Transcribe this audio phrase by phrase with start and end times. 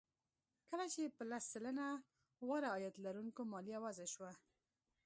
[0.69, 1.87] کله چې په لس سلنه
[2.45, 4.31] غوره عاید لرونکو مالیه وضع شوه